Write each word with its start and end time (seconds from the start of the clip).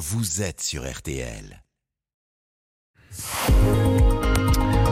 vous 0.00 0.40
êtes 0.40 0.62
sur 0.62 0.90
RTL. 0.90 1.62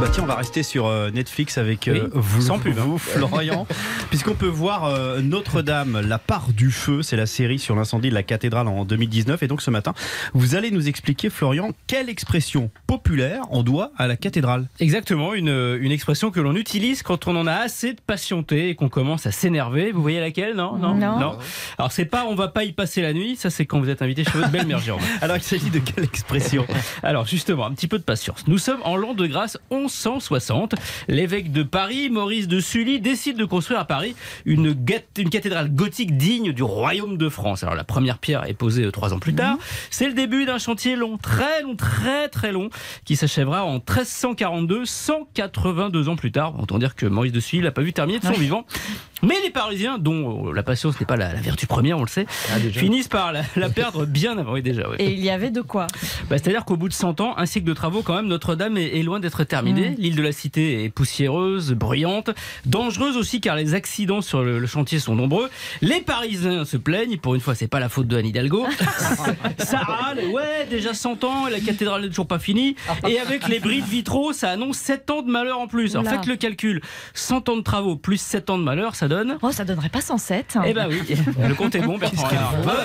Bah 0.01 0.07
tiens, 0.13 0.23
on 0.23 0.27
va 0.27 0.37
rester 0.37 0.63
sur 0.63 0.87
euh, 0.87 1.11
Netflix 1.11 1.59
avec 1.59 1.89
euh, 1.89 2.05
Oui, 2.05 2.11
vous, 2.15 2.41
sans 2.41 2.61
pub, 2.61 2.79
hein. 2.79 2.84
vous, 2.87 2.99
Florian, 2.99 3.67
puisqu'on 4.11 4.34
peut 4.34 4.47
voir 4.47 4.84
euh, 4.84 5.21
Notre-Dame, 5.21 6.00
la 6.07 6.21
part 6.21 6.52
du 6.52 6.71
feu, 6.71 7.02
c'est 7.02 7.17
la 7.17 7.27
série 7.27 7.59
sur 7.59 7.75
l'incendie 7.75 8.09
de 8.09 8.14
la 8.14 8.23
cathédrale 8.23 8.69
en 8.69 8.84
2019. 8.84 9.43
Et 9.43 9.48
donc 9.48 9.61
ce 9.61 9.73
matin, 9.73 9.95
vous 10.34 10.55
allez 10.55 10.71
nous 10.71 10.89
expliquer, 10.89 11.30
Florian, 11.30 11.71
quelle 11.89 12.08
expression 12.08 12.71
populaire 12.86 13.43
on 13.50 13.64
doit 13.64 13.90
à 13.98 14.07
la 14.07 14.16
cathédrale. 14.16 14.68
Exactement, 14.79 15.34
une, 15.34 15.48
une 15.80 15.90
expression 15.90 16.30
que 16.30 16.39
l'on 16.39 16.54
utilise 16.54 17.03
quand 17.03 17.26
on 17.26 17.35
en 17.35 17.49
a 17.49 17.54
assez 17.54 17.93
de 17.94 18.00
patienter 18.00 18.68
et 18.68 18.75
qu'on 18.76 18.89
commence 18.89 19.26
à 19.26 19.32
s'énerver. 19.32 19.90
Vous 19.90 20.00
voyez 20.03 20.21
laquelle? 20.21 20.54
Non, 20.54 20.76
non, 20.79 20.94
Non. 20.94 21.39
Alors 21.76 21.90
c'est 21.90 22.04
pas 22.04 22.25
on 22.29 22.36
va 22.36 22.46
pas 22.46 22.62
y 22.62 22.71
passer 22.71 23.03
la 23.03 23.12
nuit, 23.12 23.35
ça 23.35 23.50
c'est 23.50 23.67
quand 23.67 23.80
vous 23.80 23.89
êtes 23.90 24.00
invité 24.03 24.22
chez 24.22 24.30
votre 24.30 24.50
belle-mère 24.53 24.79
Jérôme. 24.79 25.03
Alors 25.22 25.36
il 25.36 25.43
s'agit 25.43 25.71
de 25.71 25.80
quelle 25.80 26.04
expression? 26.04 26.64
Alors 27.03 27.26
justement, 27.26 27.67
un 27.67 27.72
petit 27.72 27.89
peu 27.89 27.99
de 27.99 28.04
patience. 28.04 28.44
Nous 28.46 28.58
sommes 28.58 28.80
en 28.85 28.96
l'an 28.96 29.14
de 29.14 29.26
grâce 29.26 29.58
1160. 29.88 30.74
L'évêque 31.08 31.52
de 31.52 31.62
Paris, 31.62 32.10
Maurice 32.10 32.48
de 32.48 32.60
Sully, 32.60 33.01
décide 33.01 33.37
de 33.37 33.45
construire 33.45 33.80
à 33.80 33.84
Paris 33.84 34.14
une, 34.45 34.77
cathédrale 35.30 35.74
gothique 35.74 36.16
digne 36.16 36.52
du 36.52 36.62
royaume 36.62 37.16
de 37.16 37.28
France. 37.28 37.62
Alors 37.62 37.74
la 37.74 37.84
première 37.84 38.19
pierre 38.19 38.45
est 38.48 38.55
posée 38.55 38.84
euh, 38.84 38.91
trois 38.91 39.12
ans 39.12 39.19
plus 39.19 39.34
tard. 39.34 39.59
C'est 39.91 40.06
le 40.06 40.14
début 40.14 40.45
d'un 40.45 40.59
chantier 40.59 40.97
long, 40.97 41.19
très 41.19 41.62
long, 41.62 41.77
très 41.77 42.28
très 42.28 42.52
long, 42.52 42.70
qui 43.05 43.16
s'achèvera 43.16 43.64
en 43.64 43.74
1342, 43.74 44.84
182 44.84 46.09
ans 46.09 46.16
plus 46.16 46.33
tard. 46.33 46.55
Autant 46.61 46.78
dire 46.78 46.95
que 46.95 47.06
Maurice 47.06 47.33
de 47.33 47.41
Sully 47.41 47.62
l'a 47.62 47.73
pas 47.73 47.83
vu 47.83 47.92
terminer 47.92 48.19
de 48.19 48.27
son 48.27 48.33
vivant. 48.33 48.64
Mais 49.23 49.35
les 49.43 49.51
Parisiens, 49.51 49.99
dont 49.99 50.49
euh, 50.49 50.53
la 50.53 50.63
patience 50.63 50.99
n'est 51.01 51.07
pas 51.07 51.17
la, 51.17 51.33
la 51.33 51.41
vertu 51.41 51.67
première, 51.67 51.99
on 51.99 52.03
le 52.03 52.09
sait, 52.09 52.27
finissent 52.73 53.09
par 53.09 53.33
la, 53.33 53.43
la 53.57 53.69
perdre 53.69 54.07
bien 54.07 54.37
avant. 54.39 54.53
Oui, 54.53 54.63
déjà. 54.63 54.89
ouais. 54.89 54.97
Et 55.01 55.13
il 55.13 55.21
y 55.21 55.31
avait 55.31 55.51
de 55.51 55.61
quoi 55.61 55.87
Bah, 56.31 56.37
C'est-à-dire 56.39 56.65
qu'au 56.65 56.77
bout 56.77 56.89
de 56.89 56.95
100 56.95 57.21
ans, 57.21 57.35
un 57.37 57.47
cycle 57.47 57.67
de 57.67 57.75
travaux, 57.75 58.03
quand 58.03 58.15
même, 58.15 58.27
Notre-Dame 58.27 58.77
est, 58.79 58.98
est 58.98 59.03
loin 59.03 59.20
d'être 59.20 59.45
terminée. 59.45 59.95
L'île 59.98 60.17
de 60.17 60.23
la 60.23 60.33
Cité 60.33 60.84
est 60.84 60.91
poussiéreuse, 60.91 61.73
bruyante, 61.73 62.31
dangereuse 62.67 63.17
aussi 63.17 63.41
car 63.41 63.57
les 63.57 63.75
accidents 63.75 64.20
sur 64.20 64.42
le, 64.42 64.59
le 64.59 64.67
chantier 64.67 64.98
sont 64.98 65.15
nombreux. 65.15 65.51
Les 65.83 66.01
Parisiens 66.01 66.64
se 66.64 66.77
plaignent, 66.77 67.19
pour 67.19 67.35
une 67.35 67.41
fois, 67.41 67.55
c'est 67.55 67.69
pas 67.69 67.81
la 67.81 67.89
faute 67.89 68.07
de 68.09 68.17
Anne 68.17 68.27
Hidalgo. 68.27 68.67
ça 69.59 69.79
râle, 69.79 70.20
ouais, 70.33 70.67
déjà 70.70 70.95
100 70.95 71.25
ans, 71.25 71.47
et 71.47 71.51
la 71.51 71.61
cathédrale 71.61 72.03
n'est 72.03 72.09
toujours 72.09 72.27
pas 72.29 72.39
finie. 72.39 72.77
Et 73.09 73.19
avec 73.19 73.48
les 73.48 73.59
bris 73.61 73.83
de 73.83 73.87
vitraux, 73.87 74.33
ça 74.33 74.51
annonce 74.51 74.77
7 74.79 75.11
ans 75.11 75.23
de 75.23 75.31
malheur 75.31 75.59
en 75.59 75.67
plus. 75.67 75.95
Alors 75.97 76.03
Oula. 76.07 76.12
faites 76.19 76.27
le 76.27 76.37
calcul. 76.37 76.81
100 77.14 77.48
ans 77.48 77.57
de 77.57 77.62
travaux 77.62 77.97
plus 77.97 78.20
7 78.20 78.51
ans 78.51 78.59
de 78.59 78.62
malheur, 78.64 78.95
ça 78.95 79.08
donne. 79.09 79.39
Oh, 79.42 79.51
ça 79.53 79.64
donnerait 79.64 79.89
pas 79.89 80.01
107. 80.01 80.59
Eh 80.67 80.73
ben 80.73 80.87
oui, 80.89 81.03
le 81.48 81.55
compte 81.55 81.75
est 81.75 81.81
bon, 81.81 81.98
Bertrand. 81.98 82.28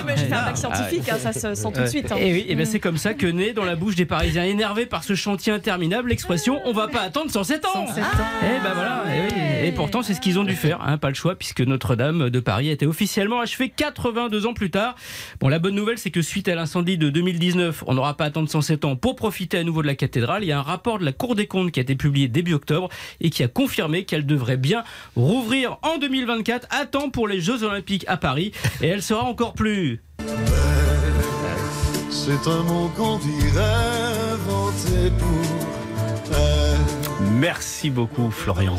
Mais 0.06 0.16
j'ai 0.16 0.26
fait 0.26 0.34
un 0.34 0.38
ah, 0.42 0.46
bac 0.46 0.56
scientifique, 0.56 1.08
hein, 1.08 1.18
ça 1.18 1.32
se 1.32 1.54
sent 1.54 1.68
tout 1.72 1.80
de 1.80 1.86
suite. 1.86 2.10
hein. 2.12 2.16
et 2.18 2.32
oui, 2.32 2.46
et 2.48 2.54
ben 2.54 2.66
c'est 2.66 2.80
comme 2.80 2.98
ça 2.98 3.14
que 3.14 3.26
naît 3.26 3.52
dans 3.52 3.64
la 3.64 3.76
bouche 3.76 3.94
des 3.94 4.06
Parisiens 4.06 4.44
énervés 4.44 4.86
par 4.86 5.04
ce 5.04 5.14
chantier 5.14 5.52
interminable 5.52 6.08
l'expression 6.08 6.60
on 6.64 6.72
va 6.72 6.88
pas 6.88 7.02
attendre 7.02 7.30
107 7.30 7.64
ans. 7.66 7.86
107 7.88 8.04
ans. 8.04 8.06
Et 8.42 8.62
ben 8.62 8.72
voilà, 8.74 9.04
et, 9.14 9.20
oui. 9.20 9.68
Et 9.68 9.72
pourtant 9.72 10.02
c'est 10.02 10.14
ce 10.14 10.20
qu'ils 10.20 10.38
ont 10.38 10.44
dû 10.44 10.54
faire, 10.54 10.80
hein, 10.82 10.98
pas 10.98 11.08
le 11.08 11.14
choix 11.14 11.34
puisque 11.36 11.60
Notre-Dame 11.60 12.30
de 12.30 12.40
Paris 12.40 12.68
a 12.68 12.72
été 12.72 12.86
officiellement 12.86 13.40
achevée 13.40 13.68
82 13.68 14.46
ans 14.46 14.54
plus 14.54 14.70
tard. 14.70 14.94
Bon, 15.40 15.48
la 15.48 15.58
bonne 15.58 15.74
nouvelle 15.74 15.98
c'est 15.98 16.10
que 16.10 16.22
suite 16.22 16.48
à 16.48 16.54
l'incendie 16.54 16.98
de 16.98 17.10
2019, 17.10 17.84
on 17.86 17.94
n'aura 17.94 18.16
pas 18.16 18.24
à 18.24 18.26
attendre 18.28 18.48
107 18.48 18.84
ans 18.84 18.96
pour 18.96 19.16
profiter 19.16 19.58
à 19.58 19.64
nouveau 19.64 19.82
de 19.82 19.86
la 19.86 19.94
cathédrale. 19.94 20.42
Il 20.44 20.48
y 20.48 20.52
a 20.52 20.58
un 20.58 20.62
rapport 20.62 20.98
de 20.98 21.04
la 21.04 21.12
Cour 21.12 21.34
des 21.34 21.46
comptes 21.46 21.70
qui 21.70 21.80
a 21.80 21.82
été 21.82 21.94
publié 21.94 22.28
début 22.28 22.54
octobre 22.54 22.88
et 23.20 23.30
qui 23.30 23.42
a 23.42 23.48
confirmé 23.48 24.04
qu'elle 24.04 24.26
devrait 24.26 24.56
bien 24.56 24.84
rouvrir 25.16 25.78
en 25.82 25.98
2024 26.18 26.68
à 26.70 26.86
temps 26.86 27.10
pour 27.10 27.26
les 27.26 27.40
Jeux 27.40 27.64
Olympiques 27.64 28.04
à 28.06 28.16
Paris 28.16 28.52
et 28.80 28.86
elle 28.86 29.02
sera 29.02 29.24
encore 29.24 29.52
plus 29.54 30.00
C'est 32.08 32.48
un 32.48 32.62
mot 32.62 32.88
qu'on 32.96 33.18
dirait 33.18 34.32
inventé 34.32 35.10
pour 35.18 36.36
elle. 36.36 37.26
Merci 37.40 37.90
beaucoup, 37.90 38.30
Florian. 38.30 38.76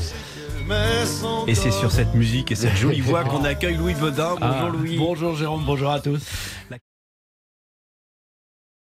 Et 1.48 1.56
c'est 1.56 1.72
sur 1.72 1.92
cette 1.92 2.14
musique 2.16 2.54
et 2.54 2.56
cette 2.56 2.76
jolie 2.78 3.02
voix 3.02 3.26
qu'on 3.26 3.44
accueille 3.44 3.76
Louis 3.76 3.96
Baudin. 3.96 4.36
Bonjour 4.40 4.42
Ah. 4.42 4.70
Louis. 4.72 4.98
Bonjour 4.98 5.36
Jérôme, 5.36 5.64
bonjour 5.66 5.92
à 5.92 6.00
tous. 6.00 6.24